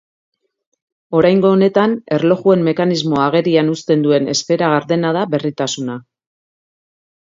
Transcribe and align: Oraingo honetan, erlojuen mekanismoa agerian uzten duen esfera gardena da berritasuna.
Oraingo 1.19 1.51
honetan, 1.57 1.93
erlojuen 2.17 2.65
mekanismoa 2.69 3.29
agerian 3.29 3.73
uzten 3.77 4.09
duen 4.09 4.35
esfera 4.37 4.75
gardena 4.77 5.17
da 5.23 5.31
berritasuna. 5.37 6.05